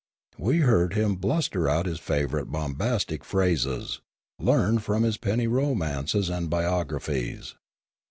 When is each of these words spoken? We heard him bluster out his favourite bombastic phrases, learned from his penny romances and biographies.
We 0.39 0.61
heard 0.61 0.95
him 0.95 1.13
bluster 1.17 1.69
out 1.69 1.85
his 1.85 1.99
favourite 1.99 2.47
bombastic 2.51 3.23
phrases, 3.23 4.01
learned 4.39 4.81
from 4.81 5.03
his 5.03 5.17
penny 5.17 5.45
romances 5.45 6.27
and 6.27 6.49
biographies. 6.49 7.53